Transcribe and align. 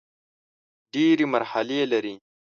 ډېري 0.93 1.25
مرحلې 1.33 1.81
لري. 1.91 2.15